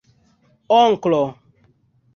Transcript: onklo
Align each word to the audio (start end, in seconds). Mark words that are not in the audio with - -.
onklo 0.79 1.23